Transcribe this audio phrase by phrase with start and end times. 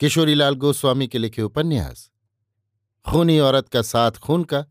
[0.00, 2.10] किशोरीलाल गोस्वामी के लिखे उपन्यास,
[3.06, 4.64] खूनी औरत का साथ खून का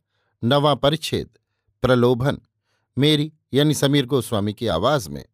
[0.44, 1.30] नवा परिच्छेद,
[1.84, 2.38] प्रलोभन,
[2.98, 5.26] मेरी यानी समीर गोस्वामी की आवाज़ में।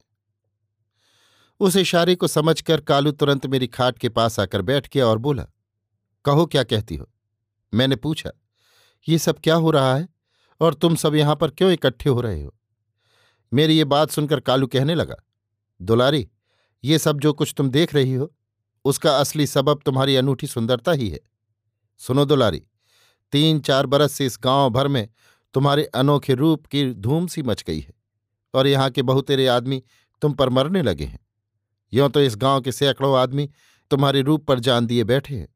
[1.60, 5.48] उस इशारे को समझकर कालू तुरंत मेरी खाट के पास आकर बैठ गया और बोला,
[6.26, 7.10] कहो, क्या कहती हो?
[7.74, 8.32] मैंने पूछा,
[9.08, 10.08] ये सब क्या हो रहा है
[10.62, 12.56] और तुम सब यहाँ पर क्यों इकट्ठे हो रहे हो?
[13.54, 15.16] मेरी ये बात सुनकर कालू कहने लगा,
[15.82, 16.30] दुलारी,
[16.84, 18.34] ये सब जो कुछ तुम देख रही हो
[18.86, 21.20] उसका असली सबब तुम्हारी अनूठी सुंदरता ही है।
[22.02, 22.62] सुनो दुलारी,
[23.34, 25.08] तीन चार बरस से इस गाँव भर में
[25.54, 27.94] तुम्हारे अनोखे रूप की धूम सी मच गई है
[28.54, 29.84] और यहाँ के बहुतेरे आदमी
[30.22, 31.20] तुम पर मरने लगे हैं।
[31.94, 33.50] यों तो इस गाँव के सैकड़ों आदमी
[33.92, 35.48] तुम्हारे रूप पर जान दिए बैठे हैं।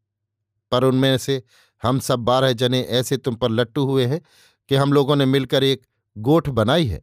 [0.72, 1.42] पर उनमें से
[1.84, 4.22] हम सब बारह जने ऐसे तुम पर लट्टू हुए हैं
[4.70, 5.86] कि हम लोगों ने मिलकर एक
[6.18, 7.02] गोठ बनाई है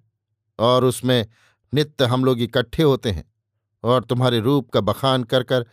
[0.59, 1.27] और उसमें
[1.73, 3.25] नित्य हम लोग इकट्ठे होते हैं
[3.85, 5.67] और तुम्हारे रूप का बखान कर कर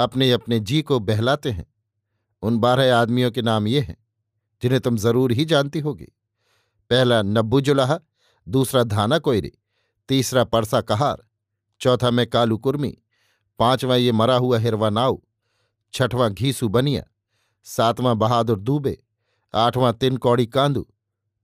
[0.00, 1.66] अपने अपने जी को बहलाते हैं।
[2.42, 3.96] उन बारह आदमियों के नाम ये हैं,
[4.62, 6.12] जिन्हें तुम ज़रूर ही जानती होगी।
[6.90, 7.98] पहला नब्बू जुलाहा
[8.46, 9.52] दूसरा धाना कोयरी
[10.08, 11.22] तीसरा परसा कहार
[11.80, 12.96] चौथा में कालू कुर्मी
[13.58, 15.20] पांचवां ये मरा हुआ हिरवा नाव
[15.94, 17.02] छठवां घीसू बनिया,
[17.66, 18.96] सातवां बहादुर दूबे,
[19.54, 20.86] आठवां तिन कौड़ी कांदू,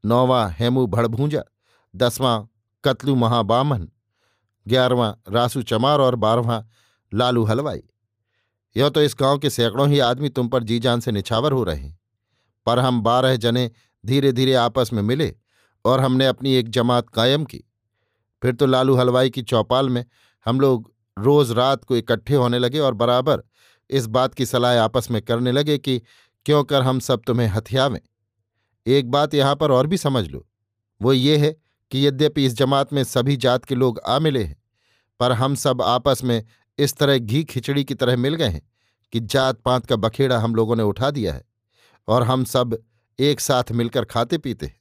[0.05, 1.43] नौवां हेमू भड़भूंजा,
[1.95, 2.37] दसवां
[2.85, 3.89] कतलू महाबामन,
[4.67, 6.61] ग्यारहवां रासू चमार और बारहवां
[7.13, 7.83] लालू हलवाई।
[8.77, 11.63] यह तो इस गाँव के सैकड़ों ही आदमी तुम पर जी जान से निछावर हो
[11.65, 11.99] रहे हैं।
[12.67, 13.71] पर हम बारह जने
[14.05, 15.35] धीरे धीरे आपस में मिले
[15.85, 17.63] और हमने अपनी एक जमात कायम की।
[18.43, 20.05] फिर तो लालू हलवाई की चौपाल में
[20.47, 23.43] हम लोग रोज रात को इकट्ठे होने लगे और बराबर
[23.91, 25.99] इस बात की सलाह आपस में करने लगे कि
[26.47, 28.01] क्यों कर हम सब तुम्हें हथियावें।
[28.87, 30.47] एक बात यहाँ पर और भी समझ लो,
[31.01, 31.55] वो ये है
[31.93, 34.57] कि यद्यपि इस जमात में सभी जात के लोग आ मिले हैं,
[35.21, 36.45] पर हम सब आपस में
[36.79, 38.63] इस तरह घी खिचड़ी की तरह मिल गए हैं
[39.13, 41.45] कि जात पात का बखेड़ा हम लोगों ने उठा दिया है
[42.09, 42.83] और हम सब
[43.19, 44.81] एक साथ मिलकर खाते पीते हैं।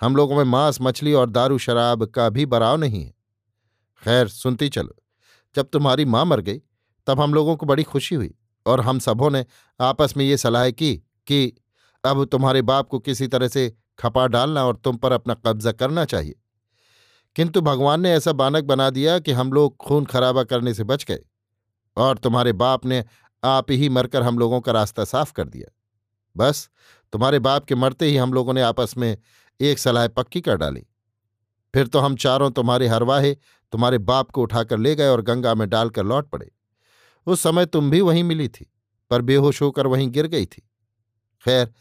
[0.00, 3.14] हम लोगों में मांस, मछली और दारू शराब का भी बराव नहीं है।
[4.04, 4.96] खैर, सुनती चलो।
[5.54, 6.60] जब तुम्हारी माँ मर गई,
[7.06, 8.34] तब हम लोगों को बड़ी खुशी हुई
[8.66, 9.46] और हम सबों ने
[9.80, 10.96] आपस में ये सलाह की
[11.26, 11.52] कि
[12.04, 16.04] अब तुम्हारे बाप को किसी तरह से खपा डालना और तुम पर अपना कब्जा करना
[16.04, 16.34] चाहिए।
[17.36, 21.04] किंतु भगवान ने ऐसा बानक बना दिया कि हम लोग खून खराबा करने से बच
[21.04, 21.18] गए
[21.96, 23.04] और तुम्हारे बाप ने
[23.42, 25.72] आप ही मरकर हम लोगों का रास्ता साफ़ कर दिया।
[26.36, 26.70] बस,
[27.12, 29.16] तुम्हारे बाप के मरते ही हम लोगों ने आपस में
[29.60, 30.86] एक सलाह पक्की कर डाली।
[31.74, 33.34] फिर तो हम चारों तुम्हारे हरवाहे
[33.72, 36.50] तुम्हारे बाप को उठाकर ले गए और गंगा में डालकर लौट पड़े।
[37.26, 38.70] उस समय तुम भी वहीं मिली थी,
[39.10, 40.62] पर बेहोश होकर वहीं गिर गई थी।
[41.44, 41.72] खैर,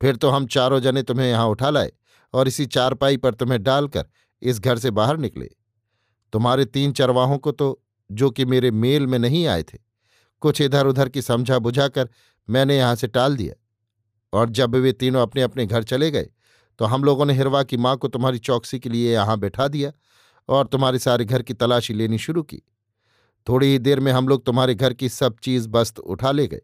[0.00, 1.92] फिर तो हम चारों जने तुम्हें यहाँ उठा लाए
[2.34, 4.06] और इसी चारपाई पर तुम्हें डालकर
[4.42, 5.50] इस घर से बाहर निकले।
[6.32, 7.80] तुम्हारे तीन चरवाहों को तो
[8.10, 9.78] जो कि मेरे मेल में नहीं आए थे,
[10.42, 12.08] कुछ इधर उधर की समझा बुझाकर
[12.48, 13.54] मैंने यहाँ से टाल दिया।
[14.32, 16.28] और जब वे तीनों अपने अपने घर चले गए
[16.80, 19.92] तो हम लोगों ने हिरवा की माँ को तुम्हारी चौकसी के लिए यहाँ बैठा दिया
[20.48, 22.62] और तुम्हारे सारे घर की तलाशी लेनी शुरू की।
[23.46, 26.60] थोड़ी ही देर में हम लोग तुम्हारे घर की सब चीज़ बस्त उठा ले गए।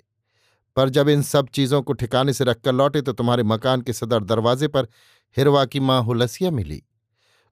[0.76, 4.25] पर जब इन सब चीज़ों को ठिकाने से रखकर लौटे तो तुम्हारे मकान के सदर
[4.25, 4.88] दरवाजे पर
[5.36, 6.82] हिरवा की माँ हुलसिया मिली।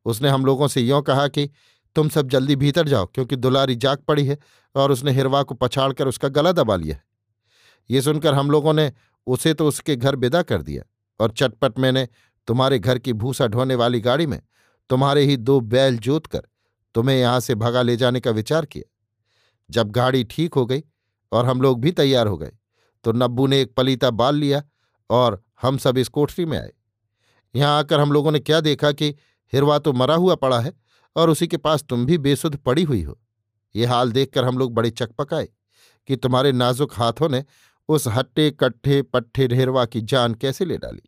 [0.06, 1.48] उसने हम लोगों से यों कहा कि,
[1.96, 4.38] तुम सब जल्दी भीतर जाओ, क्योंकि दुलारी जाग पड़ी है
[4.74, 7.02] और उसने हिरवा को पछाड़कर उसका गला दबा लिया है।
[7.90, 8.92] ये सुनकर हम लोगों ने
[9.26, 10.82] उसे तो उसके घर विदा कर दिया
[11.20, 12.06] और चटपट मैंने
[12.48, 14.40] तुम्हारे घर की भूसा ढोने वाली गाड़ी में
[14.90, 16.42] तुम्हारे ही दो बैल जोत कर
[16.94, 18.90] तुम्हें यहाँ से भगा ले जाने का विचार किया।
[19.70, 20.82] जब गाड़ी ठीक हो गई
[21.32, 22.52] और हम लोग भी तैयार हो गए
[23.04, 24.62] तो नब्बू ने एक पलीता बाल लिया
[25.10, 26.72] और हम सब इस कोठरी में आए।
[27.54, 29.14] यहाँ आकर हम लोगों ने क्या देखा कि
[29.52, 30.72] हिरवा तो मरा हुआ पड़ा है
[31.16, 33.20] और उसी के पास तुम भी बेसुध पड़ी हुई हो।
[33.76, 35.48] ये हाल देखकर हम लोग बड़े चकपकाए
[36.06, 37.44] कि तुम्हारे नाजुक हाथों ने
[37.88, 41.02] उस हट्टे, कट्ठे, पट्ठे हिरवा की जान कैसे ले डाली।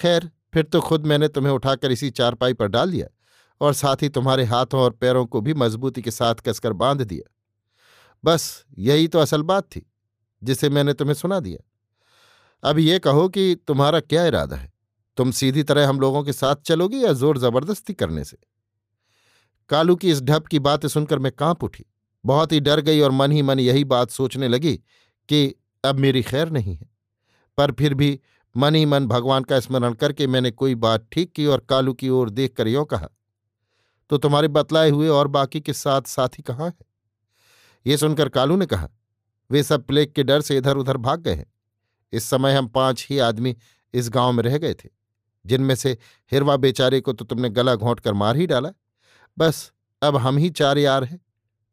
[0.00, 3.06] खैर, फिर तो खुद मैंने तुम्हें उठाकर इसी चारपाई पर डाल दिया
[3.60, 7.32] और साथ ही तुम्हारे हाथों और पैरों को भी मजबूती के साथ कसकर बाँध दिया।
[8.24, 9.92] बस, यही तो असल बात थी,
[10.42, 11.70] जिसे मैंने तुम्हें सुना दिया।
[12.70, 14.75] अब ये कहो कि तुम्हारा क्या इरादा है?
[15.18, 18.36] तुम सीधी तरह हम लोगों के साथ चलोगी या ज़ोर ज़बरदस्ती करने से?
[19.70, 21.84] कालू की इस ढप की बातें सुनकर मैं काँप उठी।
[22.24, 24.76] बहुत ही डर गई और मन ही मन यही बात सोचने लगी
[25.28, 25.54] कि
[25.84, 26.88] अब मेरी खैर नहीं है।
[27.58, 28.18] पर फिर भी
[28.54, 32.08] मन ही मन भगवान का स्मरण करके मैंने कोई बात ठीक की और कालू की
[32.08, 33.08] ओर देखकर यों कहा
[34.10, 36.74] तो तुम्हारे बतलाए हुए और बाकी के साथ साथी कहाँ है?
[37.86, 38.88] ये सुनकर कालू ने कहा,
[39.50, 41.46] वे सब प्लेग के डर से इधर उधर भाग गए हैं।
[42.12, 43.56] इस समय हम पाँच ही आदमी
[43.94, 44.88] इस गाँव में रह गए थे।
[45.46, 45.96] जिनमें से
[46.32, 48.70] हिरवा बेचारे को तो तुमने गला घोंट कर मार ही डाला।
[49.36, 49.72] बस,
[50.02, 51.20] अब हम ही चार यार हैं,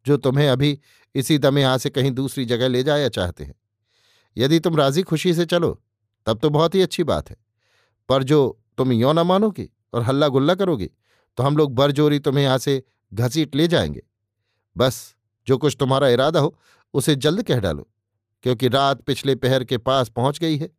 [0.05, 0.79] जो तुम्हें अभी
[1.15, 3.55] इसी दम यहाँ से कहीं दूसरी जगह ले जाया चाहते हैं।
[4.37, 5.71] यदि तुम राज़ी खुशी से चलो,
[6.27, 7.35] तब तो बहुत ही अच्छी बात है।
[8.09, 10.89] पर जो तुम यो न मानोगी और हल्ला गुल्ला करोगी
[11.37, 12.81] तो हम लोग बरजोरी तुम्हें यहाँ से
[13.11, 14.01] घसीट ले जाएँगे।
[14.75, 15.15] बस,
[15.47, 16.55] जो कुछ तुम्हारा इरादा हो,
[16.93, 17.87] उसे जल्द कह डालो,
[18.43, 20.69] क्योंकि रात पिछले पहर के पास पहुँच गई है,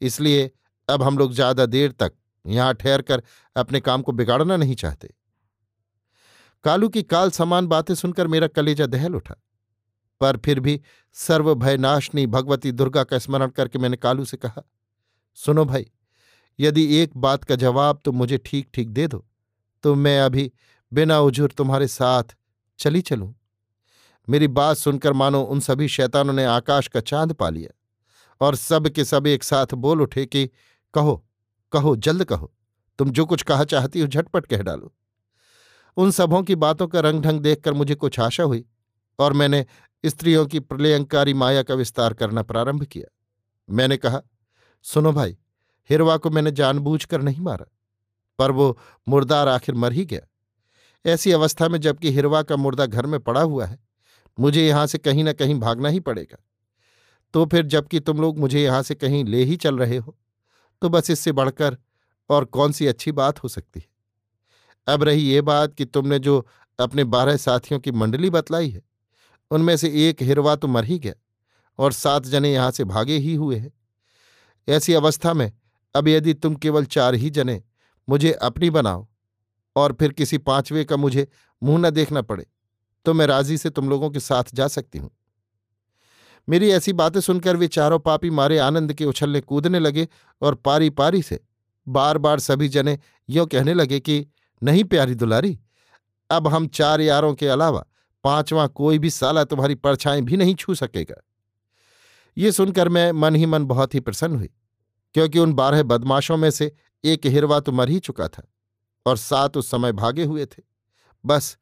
[0.00, 0.50] इसलिए
[0.88, 2.12] अब हम लोग ज़्यादा देर तक
[2.44, 3.22] यहाँ ठहर कर
[3.56, 5.14] अपने काम को बिगाड़ना नहीं चाहते।
[6.64, 9.34] कालू की काल समान बातें सुनकर मेरा कलेजा दहल उठा।
[10.20, 10.80] पर फिर भी
[11.16, 14.62] सर्वभयनाशनी भगवती दुर्गा का स्मरण करके मैंने कालू से कहा,
[15.38, 15.86] सुनो भाई,
[16.58, 19.24] यदि एक बात का जवाब तुम मुझे ठीक ठीक दे दो
[19.84, 20.50] तो मैं अभी
[20.92, 22.36] बिना उजुर तुम्हारे साथ
[22.78, 23.34] चली चलूँ।
[24.28, 27.70] मेरी बात सुनकर मानो उन सभी शैतानों ने आकाश का चाँद पा लिया
[28.40, 30.46] और सब के सब एक साथ बोल उठे कि
[30.94, 31.22] कहो
[31.72, 32.52] कहो, जल्द कहो।
[32.98, 34.92] तुम जो कुछ कहा चाहती हो, झटपट कह डालो।
[35.96, 38.64] उन सबों की बातों का रंग ढंग देखकर मुझे कुछ आशा हुई
[39.18, 39.64] और मैंने
[40.04, 43.06] स्त्रियों की प्रलयंकारी माया का विस्तार करना प्रारंभ किया।
[43.68, 44.22] मैंने कहा,
[44.82, 45.36] सुनो भाई,
[45.90, 47.66] हिरवा को मैंने जानबूझकर नहीं मारा,
[48.38, 48.78] पर वो
[49.08, 50.20] मुर्दार आखिर मर ही गया।
[51.04, 53.78] ऐसी अवस्था में जबकि हिरवा का मुर्दा घर में पड़ा हुआ है,
[54.38, 56.38] मुझे यहाँ से कहीं ना कहीं भागना ही पड़ेगा।
[57.34, 60.16] तो फिर जबकि तुम लोग मुझे यहाँ से कहीं ले ही चल रहे हो
[60.82, 61.76] तो बस इससे बढ़कर
[62.30, 63.86] और कौन सी अच्छी बात हो सकती है?
[64.86, 66.46] अब रही ये बात कि तुमने जो
[66.78, 68.82] अपने बारह साथियों की मंडली बतलाई है,
[69.50, 71.14] उनमें से एक हिरवा तो मर ही गया
[71.78, 73.72] और सात जने यहाँ से भागे ही हुए हैं।
[74.68, 75.50] ऐसी अवस्था में
[75.94, 77.62] अब यदि तुम केवल चार ही जने
[78.08, 79.06] मुझे अपनी बनाओ
[79.76, 81.26] और फिर किसी पांचवे का मुझे
[81.62, 82.46] मुँह न देखना पड़े
[83.06, 85.10] तो मैं राज़ी से तुम लोगों के साथ जा सकती हूँ।
[86.48, 90.08] मेरी ऐसी बातें सुनकर वे चारों पापी मारे आनंद के उछलने कूदने लगे
[90.42, 91.40] और पारी पारी से
[91.88, 92.98] बार बार सभी जने
[93.30, 94.26] यों कहने लगे कि,
[94.62, 95.58] नहीं प्यारी दुलारी,
[96.30, 97.86] अब हम चार यारों के अलावा
[98.24, 101.22] पांचवां कोई भी साला तुम्हारी परछाएँ भी नहीं छू सकेगा।
[102.36, 104.50] ये सुनकर मैं मन ही मन बहुत ही प्रसन्न हुई,
[105.14, 106.72] क्योंकि उन बारह बदमाशों में से
[107.04, 108.42] एक हिरवा तो मर ही चुका था
[109.06, 110.62] और सात उस समय भागे हुए थे।
[111.26, 111.58] बस,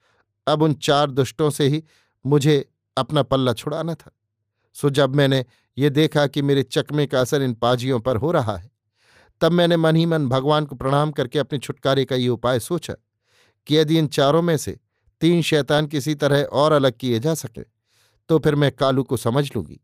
[0.47, 1.85] अब उन चार दुष्टों से ही
[2.27, 4.11] मुझे अपना पल्ला छुड़ाना था।
[4.79, 5.45] सो जब मैंने
[5.77, 8.71] ये देखा कि मेरे चकमे का असर इन पाजियों पर हो रहा है,
[9.41, 12.95] तब मैंने मन ही मन भगवान को प्रणाम करके अपने छुटकारे का ये उपाय सोचा
[13.67, 14.79] कि यदि इन चारों में से
[15.23, 17.63] तीन शैतान किसी तरह और अलग किए जा सके
[18.31, 19.81] तो फिर मैं कालू को समझ लूँगी,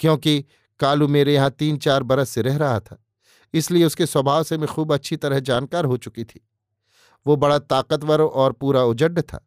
[0.00, 0.44] क्योंकि
[0.80, 3.02] कालू मेरे यहाँ तीन चार बरस से रह रहा था,
[3.54, 6.40] इसलिए उसके स्वभाव से मैं खूब अच्छी तरह जानकार हो चुकी थी।
[7.26, 9.44] वो बड़ा ताकतवर और पूरा उजड्ड था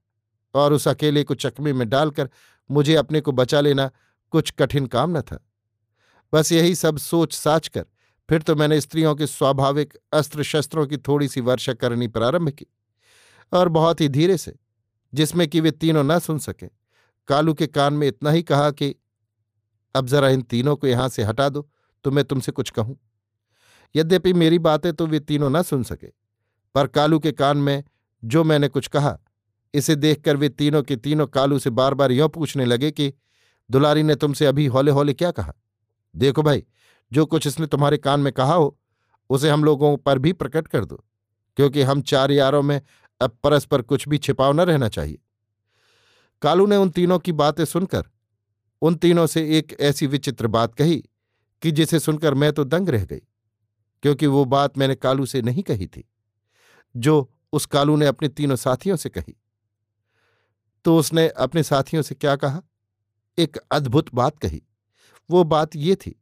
[0.54, 2.30] और उस अकेले को चकमे में डालकर
[2.70, 3.90] मुझे अपने को बचा लेना
[4.34, 5.40] कुछ कठिन काम न था।
[6.34, 7.86] बस यही सब सोच साच कर,
[8.30, 12.66] फिर तो मैंने स्त्रियों के स्वाभाविक अस्त्र शस्त्रों की थोड़ी सी वर्षा करनी प्रारंभ की,
[13.52, 14.56] और बहुत ही धीरे से,
[15.14, 16.68] जिसमें कि वे तीनों न सुन सके।
[17.28, 18.96] कालू के कान में इतना ही कहा कि,
[19.96, 21.70] अब जरा इन तीनों को यहाँ से हटा दो
[22.06, 22.98] तो मैं तुमसे कुछ कहूँ।
[23.96, 26.08] यद्यपि मेरी बातें तो वे तीनों न सुन सके,
[26.76, 27.84] पर कालू के कान में
[28.24, 29.18] जो मैंने कुछ कहा,
[29.74, 33.14] इसे देखकर वे तीनों के तीनों कालू से बार बार यों पूछने लगे कि
[33.70, 35.54] दुलारी ने तुमसे अभी हौले हौले क्या कहा?
[36.16, 36.64] देखो भाई,
[37.12, 38.78] जो कुछ इसने तुम्हारे कान में कहा हो,
[39.30, 41.04] उसे हम लोगों पर भी प्रकट कर दो,
[41.58, 42.82] क्योंकि हम चार यारों में
[43.22, 45.20] अब परस्पर कुछ भी छिपाव न रहना चाहिए।
[46.42, 48.04] कालू ने उन तीनों की बातें सुनकर,
[48.82, 51.04] उन तीनों से एक ऐसी विचित्र बात कही
[51.62, 53.22] कि जिसे सुनकर मैं तो दंग रह गई,
[54.04, 56.04] क्योंकि वो बात मैंने कालू से नहीं कही थी,
[56.96, 59.36] जो उस कालू ने अपने तीनों साथियों से कही।
[60.86, 62.62] तो उसने अपने साथियों से क्या कहा?
[63.38, 64.62] एक अद्भुत बात कही।
[65.30, 66.22] वो बात ये थी,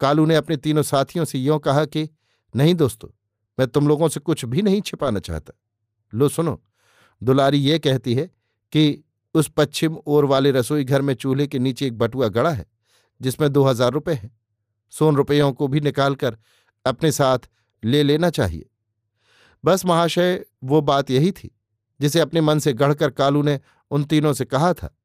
[0.00, 2.08] कालू ने अपने तीनों साथियों से यों कहा कि,
[2.54, 3.08] नहीं दोस्तों,
[3.58, 5.52] मैं तुम लोगों से कुछ भी नहीं छिपाना चाहता।
[6.12, 6.62] लो सुनो,
[7.22, 8.26] दुलारी ये कहती है
[8.72, 12.66] कि उस पश्चिम ओर वाले रसोई घर में चूल्हे के नीचे एक बटुआ गड़ा है,
[13.20, 14.38] जिसमें दो हज़ार रुपये हैं।
[14.90, 16.36] सोन रुपयों को भी निकालकर
[16.84, 17.38] अपने साथ
[17.84, 18.70] ले लेना चाहिए।
[19.64, 21.50] बस महाशय, वो बात यही थी,
[22.00, 24.96] जिसे अपने मन से गढ़कर कालू ने उन तीनों से कहा था।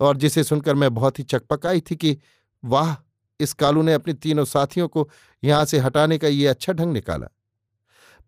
[0.00, 2.18] और जिसे सुनकर मैं बहुत ही चकपकाई थी कि,
[2.64, 2.96] वाह,
[3.40, 5.10] इस कालू ने अपने तीनों साथियों को
[5.44, 7.28] यहाँ से हटाने का ये अच्छा ढंग निकाला।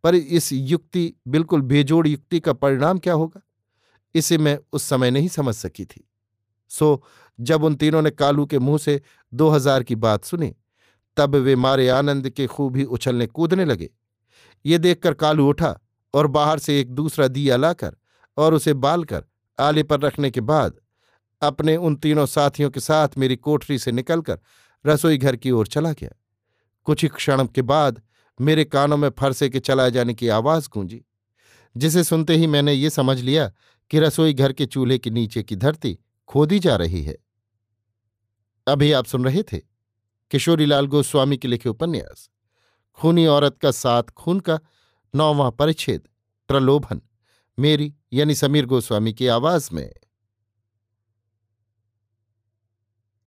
[0.05, 3.41] पर इस युक्ति, बिल्कुल बेजोड़ युक्ति का परिणाम क्या होगा?
[4.15, 6.09] इसे मैं उस समय नहीं समझ सकी थी।
[6.69, 7.05] सो,
[7.41, 9.03] जब उन तीनों ने कालू के मुँह से
[9.35, 10.55] दो हज़ार की बात सुनी,
[11.17, 13.91] तब वे मारे आनंद के खूब ही उछलने कूदने लगे।
[14.67, 15.81] ये देखकर कालू उठा
[16.15, 17.97] और बाहर से एक दूसरा दिया लाकर
[18.37, 19.25] और उसे बालकर
[19.61, 20.81] आले पर रखने के बाद
[21.43, 24.39] अपने उन तीनों साथियों के साथ मेरी कोठरी से निकलकर
[24.87, 26.11] रसोई घर की ओर चला गया।
[26.87, 28.03] कुछ ही क्षण के बाद
[28.39, 31.05] मेरे कानों में फरसे के चलाए जाने की आवाज़ गूंजी,
[31.77, 33.51] जिसे सुनते ही मैंने ये समझ लिया
[33.91, 37.17] कि रसोई घर के चूल्हे के नीचे की धरती खोदी जा रही है।
[38.67, 39.59] अभी आप सुन रहे थे
[40.31, 42.29] किशोरीलाल गोस्वामी के लिखे उपन्यास,
[42.99, 44.59] खूनी औरत का साथ खून का
[45.15, 46.03] नौवां परिच्छेद,
[46.49, 47.01] प्रलोभन,
[47.59, 49.93] मेरी यानी समीर गोस्वामी की आवाज़ में।